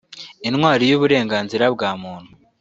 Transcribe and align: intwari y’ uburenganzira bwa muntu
intwari 0.47 0.83
y’ 0.89 0.95
uburenganzira 0.97 1.65
bwa 1.75 1.91
muntu 2.01 2.31